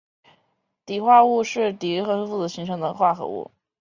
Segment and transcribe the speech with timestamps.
[0.83, 3.51] 锑化物是锑和电负性更小的元素形成的化合物。